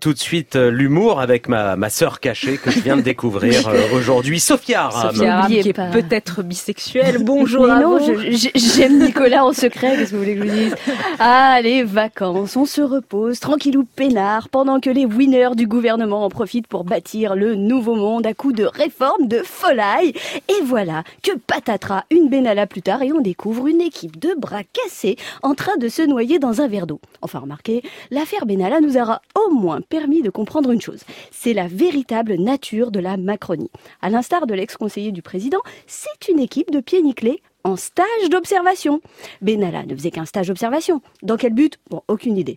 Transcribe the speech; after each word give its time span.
Tout 0.00 0.12
de 0.12 0.18
suite, 0.20 0.54
euh, 0.54 0.70
l'humour 0.70 1.18
avec 1.20 1.48
ma, 1.48 1.74
ma 1.74 1.90
sœur 1.90 2.20
cachée 2.20 2.56
que 2.56 2.70
je 2.70 2.78
viens 2.78 2.96
de 2.96 3.00
découvrir 3.02 3.66
euh, 3.68 3.80
aujourd'hui, 3.92 4.38
Sophia 4.38 4.84
Aram. 4.84 5.10
Sophia 5.16 5.38
Aram 5.38 5.50
qui 5.50 5.58
est 5.58 5.72
pas. 5.72 5.90
peut-être 5.90 6.44
bisexuelle. 6.44 7.24
Bonjour 7.24 7.66
Mais 7.66 7.72
à 7.72 7.80
non, 7.80 7.98
vous. 7.98 8.14
je- 8.20 8.30
je- 8.30 8.48
j'aime 8.54 9.00
Nicolas 9.00 9.44
en 9.44 9.52
secret, 9.52 9.96
qu'est-ce 9.96 10.12
que 10.12 10.14
vous 10.16 10.22
voulez 10.22 10.36
que 10.36 10.44
je 10.44 10.48
vous 10.48 10.56
dise? 10.56 10.74
Ah, 11.18 11.58
les 11.64 11.82
vacances, 11.82 12.56
on 12.56 12.64
se 12.64 12.80
repose, 12.80 13.40
tranquillou 13.40 13.88
peinard, 13.96 14.48
pendant 14.50 14.78
que 14.78 14.88
les 14.88 15.04
winners 15.04 15.56
du 15.56 15.66
gouvernement 15.66 16.24
en 16.24 16.28
profitent 16.28 16.68
pour 16.68 16.84
bâtir 16.84 17.34
le 17.34 17.56
nouveau 17.56 17.96
monde 17.96 18.24
à 18.24 18.34
coups 18.34 18.54
de 18.54 18.66
réformes, 18.66 19.26
de 19.26 19.42
folie. 19.44 20.14
Et 20.48 20.62
voilà 20.64 21.02
que 21.24 21.32
patatras, 21.36 22.04
une 22.12 22.28
Benalla 22.28 22.68
plus 22.68 22.82
tard, 22.82 23.02
et 23.02 23.10
on 23.12 23.20
découvre 23.20 23.66
une 23.66 23.80
équipe 23.80 24.16
de 24.20 24.32
bras 24.38 24.62
cassés 24.62 25.16
en 25.42 25.56
train 25.56 25.76
de 25.76 25.88
se 25.88 26.02
noyer 26.02 26.38
dans 26.38 26.60
un 26.60 26.68
verre 26.68 26.86
d'eau. 26.86 27.00
Enfin, 27.20 27.40
remarquez, 27.40 27.82
l'affaire 28.12 28.46
Benalla 28.46 28.80
nous 28.80 28.96
aura 28.96 29.22
au 29.34 29.52
moins 29.52 29.80
permis 29.88 30.22
de 30.22 30.30
comprendre 30.30 30.70
une 30.70 30.80
chose. 30.80 31.04
C'est 31.30 31.54
la 31.54 31.66
véritable 31.66 32.34
nature 32.34 32.90
de 32.90 33.00
la 33.00 33.16
Macronie. 33.16 33.70
À 34.00 34.10
l'instar 34.10 34.46
de 34.46 34.54
l'ex-conseiller 34.54 35.12
du 35.12 35.22
président, 35.22 35.60
c'est 35.86 36.28
une 36.28 36.40
équipe 36.40 36.70
de 36.70 36.80
pieds 36.80 37.02
nickelés 37.02 37.42
en 37.64 37.76
stage 37.76 38.30
d'observation. 38.30 39.00
Benalla 39.42 39.84
ne 39.84 39.94
faisait 39.94 40.10
qu'un 40.10 40.24
stage 40.24 40.48
d'observation. 40.48 41.02
Dans 41.22 41.36
quel 41.36 41.52
but? 41.52 41.78
Bon, 41.90 42.02
aucune 42.08 42.36
idée. 42.36 42.56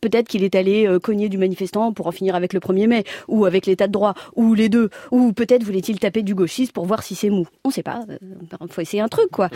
Peut-être 0.00 0.28
qu'il 0.28 0.44
est 0.44 0.54
allé 0.54 0.86
euh, 0.86 0.98
cogner 0.98 1.28
du 1.28 1.38
manifestant 1.38 1.92
pour 1.92 2.06
en 2.06 2.12
finir 2.12 2.34
avec 2.34 2.52
le 2.52 2.60
1er 2.60 2.86
mai, 2.86 3.04
ou 3.28 3.44
avec 3.44 3.66
l'état 3.66 3.86
de 3.86 3.92
droit, 3.92 4.14
ou 4.36 4.54
les 4.54 4.68
deux, 4.68 4.90
ou 5.10 5.32
peut-être 5.32 5.62
voulait-il 5.62 5.98
taper 5.98 6.22
du 6.22 6.34
gauchiste 6.34 6.72
pour 6.72 6.86
voir 6.86 7.02
si 7.02 7.14
c'est 7.14 7.30
mou. 7.30 7.46
On 7.64 7.70
sait 7.70 7.82
pas, 7.82 8.00
il 8.60 8.72
faut 8.72 8.80
essayer 8.80 9.02
un 9.02 9.08
truc 9.08 9.30
quoi. 9.30 9.48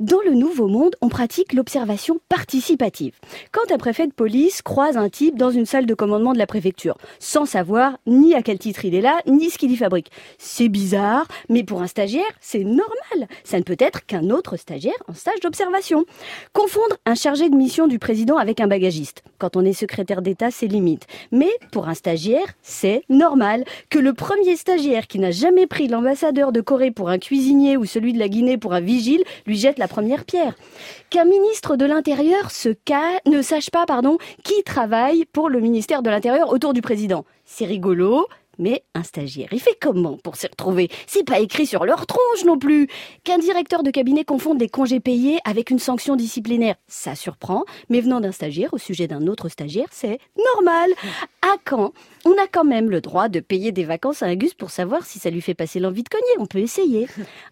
Dans 0.00 0.20
le 0.24 0.34
Nouveau 0.34 0.68
Monde, 0.68 0.96
on 1.00 1.08
pratique 1.08 1.52
l'observation 1.52 2.18
participative. 2.28 3.14
Quand 3.52 3.72
un 3.72 3.78
préfet 3.78 4.06
de 4.06 4.12
police 4.12 4.62
croise 4.62 4.96
un 4.96 5.08
type 5.08 5.38
dans 5.38 5.50
une 5.50 5.66
salle 5.66 5.86
de 5.86 5.94
commandement 5.94 6.32
de 6.32 6.38
la 6.38 6.46
préfecture, 6.46 6.96
sans 7.18 7.46
savoir 7.46 7.98
ni 8.06 8.34
à 8.34 8.42
quel 8.42 8.58
titre 8.58 8.84
il 8.84 8.94
est 8.94 9.00
là, 9.00 9.20
ni 9.26 9.50
ce 9.50 9.58
qu'il 9.58 9.70
y 9.70 9.76
fabrique. 9.76 10.10
C'est 10.38 10.68
bizarre, 10.68 11.26
mais 11.48 11.64
pour 11.64 11.82
un 11.82 11.86
stagiaire, 11.86 12.22
c'est 12.40 12.64
normal. 12.64 13.28
Ça 13.44 13.58
ne 13.58 13.62
peut 13.62 13.76
être 13.78 14.06
qu'un 14.06 14.30
autre 14.30 14.56
stagiaire 14.56 14.94
en 15.08 15.14
stage 15.14 15.40
d'observation. 15.40 16.04
Confondre 16.52 16.96
un 17.06 17.14
chargé 17.14 17.48
de 17.48 17.56
mission 17.56 17.86
du 17.86 17.98
président 17.98 18.36
avec 18.36 18.60
un 18.60 18.66
bagagiste. 18.66 19.22
Quand 19.38 19.56
on 19.56 19.64
est 19.64 19.72
secrétaire 19.72 20.22
d'État, 20.22 20.50
c'est 20.50 20.66
limite. 20.66 21.06
Mais 21.32 21.50
pour 21.72 21.88
un 21.88 21.94
stagiaire, 21.94 22.54
c'est 22.62 23.02
normal 23.08 23.64
que 23.90 23.98
le 23.98 24.12
premier 24.12 24.56
stagiaire 24.56 25.06
qui 25.06 25.18
n'a 25.18 25.30
jamais 25.30 25.66
pris 25.66 25.88
l'ambassadeur 25.88 26.52
de 26.52 26.60
Corée 26.60 26.90
pour 26.90 27.08
un 27.08 27.18
cuisinier 27.18 27.76
ou 27.76 27.84
celui 27.84 28.12
de 28.12 28.18
la 28.18 28.28
Guinée 28.28 28.58
pour 28.58 28.72
un 28.72 28.80
vigile 28.80 29.24
lui 29.46 29.56
jette 29.56 29.78
la 29.78 29.88
première 29.88 30.24
pierre. 30.24 30.54
Qu'un 31.10 31.24
ministre 31.24 31.76
de 31.76 31.84
l'Intérieur 31.84 32.50
se 32.50 32.74
ne 33.26 33.42
sache 33.42 33.70
pas 33.70 33.86
pardon, 33.86 34.18
qui 34.42 34.62
travaille 34.62 35.24
pour 35.26 35.48
le 35.48 35.60
ministère 35.60 36.02
de 36.02 36.10
l'Intérieur 36.10 36.50
autour 36.50 36.72
du 36.72 36.82
président. 36.82 37.24
C'est 37.44 37.64
rigolo, 37.64 38.26
mais 38.58 38.84
un 38.94 39.02
stagiaire, 39.02 39.48
il 39.52 39.60
fait 39.60 39.76
comment 39.80 40.16
pour 40.16 40.36
s'y 40.36 40.46
retrouver? 40.46 40.88
C'est 41.06 41.24
pas 41.24 41.40
écrit 41.40 41.66
sur 41.66 41.84
leur 41.84 42.06
tronche 42.06 42.44
non 42.44 42.58
plus. 42.58 42.88
Qu'un 43.24 43.38
directeur 43.38 43.82
de 43.82 43.90
cabinet 43.90 44.24
confonde 44.24 44.58
des 44.58 44.68
congés 44.68 45.00
payés 45.00 45.38
avec 45.44 45.70
une 45.70 45.78
sanction 45.78 46.16
disciplinaire, 46.16 46.76
ça 46.86 47.14
surprend, 47.14 47.64
mais 47.88 48.00
venant 48.00 48.20
d'un 48.20 48.32
stagiaire 48.32 48.72
au 48.72 48.78
sujet 48.78 49.06
d'un 49.06 49.26
autre 49.26 49.48
stagiaire, 49.48 49.88
c'est 49.90 50.18
normal. 50.54 50.90
À 51.42 51.56
quand 51.64 51.92
On 52.24 52.32
a 52.32 52.46
quand 52.50 52.64
même 52.64 52.90
le 52.90 53.00
droit 53.00 53.28
de 53.28 53.40
payer 53.40 53.70
des 53.70 53.84
vacances 53.84 54.22
à 54.22 54.26
un 54.26 54.34
gus 54.34 54.54
pour 54.54 54.70
savoir 54.70 55.04
si 55.04 55.18
ça 55.18 55.30
lui 55.30 55.40
fait 55.40 55.54
passer 55.54 55.78
l'envie 55.78 56.02
de 56.02 56.08
cogner? 56.08 56.24
On 56.38 56.46
peut 56.46 56.58
essayer. 56.58 57.06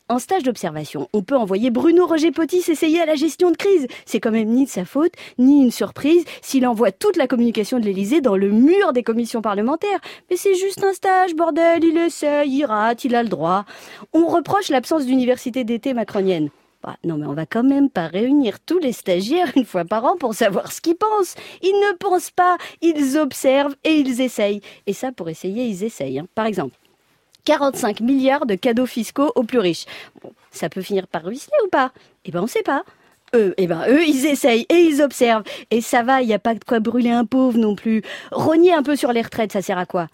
En 0.08 0.19
stage 0.19 0.42
d'observation, 0.42 1.08
on 1.12 1.23
peut 1.23 1.36
envoyer 1.36 1.70
Bruno 1.70 2.06
Roger 2.06 2.30
Potis 2.30 2.64
essayer 2.69 3.00
à 3.00 3.06
la 3.06 3.14
gestion 3.14 3.50
de 3.50 3.56
crise. 3.56 3.86
C'est 4.06 4.20
quand 4.20 4.30
même 4.30 4.48
ni 4.48 4.64
de 4.64 4.70
sa 4.70 4.84
faute, 4.84 5.12
ni 5.39 5.62
une 5.62 5.70
surprise 5.70 6.25
s'il 6.41 6.67
envoie 6.67 6.92
toute 6.92 7.17
la 7.17 7.27
communication 7.27 7.78
de 7.78 7.84
l'Élysée 7.84 8.20
dans 8.20 8.36
le 8.36 8.50
mur 8.50 8.92
des 8.92 9.03
commissions 9.03 9.42
parlementaires. 9.42 10.00
Mais 10.30 10.36
c'est 10.36 10.55
juste 10.55 10.83
stage, 10.92 11.34
bordel, 11.34 11.82
il 11.84 11.96
essaye, 11.98 12.58
il 12.58 12.64
rate, 12.64 13.04
il 13.04 13.14
a 13.14 13.22
le 13.22 13.28
droit? 13.28 13.64
On 14.12 14.26
reproche 14.26 14.68
l'absence 14.68 15.06
d'université 15.06 15.64
d'été 15.64 15.94
macronienne. 15.94 16.50
Bah, 16.83 16.96
non, 17.05 17.17
mais 17.17 17.27
on 17.27 17.33
va 17.34 17.46
quand 17.46 17.62
même 17.62 17.89
pas 17.89 18.08
réunir 18.08 18.58
tous 18.61 18.78
les 18.78 18.92
stagiaires 18.92 19.52
une 19.55 19.64
fois 19.64 19.84
par 19.84 20.05
an 20.05 20.17
pour 20.17 20.34
savoir 20.34 20.72
ce 20.72 20.80
qu'ils 20.80 20.96
pensent. 20.96 21.36
Ils 21.62 21.78
ne 21.80 21.96
pensent 21.96 22.33
pas, 22.33 22.56
ils 22.80 23.18
observent 23.18 23.77
et 23.84 23.94
ils 23.94 24.20
essayent. 24.20 24.61
Et 24.86 24.92
ça, 24.92 25.12
pour 25.12 25.28
essayer, 25.28 25.64
ils 25.67 25.84
essayent. 25.84 26.18
hein. 26.18 26.27
Par 26.34 26.46
exemple, 26.46 26.74
45 27.44 28.00
milliards 28.00 28.46
de 28.46 28.56
cadeaux 28.56 28.86
fiscaux 28.86 29.30
aux 29.36 29.44
plus 29.44 29.61
riches. 29.61 29.86
Ça 30.50 30.68
peut 30.68 30.83
finir 30.83 31.06
par 31.06 31.22
ruisseler 31.22 31.56
ou 31.64 31.68
pas? 31.68 31.92
Eh 32.24 32.33
ben, 32.33 32.42
on 32.42 32.46
sait 32.48 32.62
pas. 32.62 32.83
Eux, 33.34 33.55
eh 33.56 33.67
ben, 33.67 33.84
eux, 33.88 34.05
ils 34.06 34.27
essayent 34.27 34.67
et 34.68 34.80
ils 34.80 35.02
observent. 35.02 35.44
Et 35.70 35.80
ça 35.80 36.02
va, 36.02 36.20
il 36.20 36.27
n'y 36.27 36.34
a 36.34 36.38
pas 36.38 36.55
de 36.55 36.64
quoi 36.64 36.80
brûler 36.80 37.11
un 37.11 37.24
pauvre 37.24 37.58
non 37.58 37.74
plus. 37.74 38.02
Rogner 38.30 38.74
un 38.74 38.83
peu 38.83 38.96
sur 38.96 39.12
les 39.12 39.22
retraites, 39.22 39.52
ça 39.52 39.62
sert 39.62 39.78
à 39.78 39.86
quoi? 39.86 40.08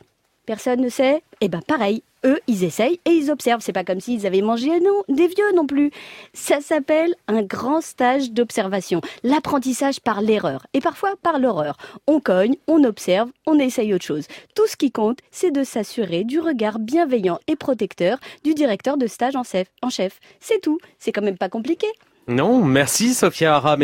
Personne 0.48 0.80
ne 0.80 0.88
sait 0.88 1.22
Eh 1.42 1.48
ben, 1.50 1.60
pareil. 1.60 2.02
Eux, 2.24 2.40
ils 2.46 2.64
essayent 2.64 2.98
et 3.04 3.10
ils 3.10 3.30
observent. 3.30 3.60
C'est 3.60 3.74
pas 3.74 3.84
comme 3.84 4.00
s'ils 4.00 4.26
avaient 4.26 4.40
mangé 4.40 4.80
non, 4.80 5.02
des 5.10 5.26
vieux 5.26 5.52
non 5.54 5.66
plus. 5.66 5.90
Ça 6.32 6.62
s'appelle 6.62 7.14
un 7.26 7.42
grand 7.42 7.82
stage 7.82 8.30
d'observation. 8.30 9.02
L'apprentissage 9.22 10.00
par 10.00 10.22
l'erreur 10.22 10.66
et 10.72 10.80
parfois 10.80 11.16
par 11.22 11.38
l'horreur. 11.38 11.76
On 12.06 12.18
cogne, 12.18 12.56
on 12.66 12.82
observe, 12.84 13.28
on 13.46 13.58
essaye 13.58 13.92
autre 13.92 14.06
chose. 14.06 14.26
Tout 14.54 14.66
ce 14.66 14.78
qui 14.78 14.90
compte, 14.90 15.18
c'est 15.30 15.50
de 15.50 15.64
s'assurer 15.64 16.24
du 16.24 16.40
regard 16.40 16.78
bienveillant 16.78 17.40
et 17.46 17.54
protecteur 17.54 18.16
du 18.42 18.54
directeur 18.54 18.96
de 18.96 19.06
stage 19.06 19.36
en 19.36 19.44
chef. 19.44 19.68
En 19.82 19.90
chef. 19.90 20.18
C'est 20.40 20.62
tout. 20.62 20.78
C'est 20.98 21.12
quand 21.12 21.20
même 21.20 21.36
pas 21.36 21.50
compliqué. 21.50 21.88
Non, 22.26 22.64
merci 22.64 23.12
Sophia 23.12 23.56
Aram. 23.56 23.76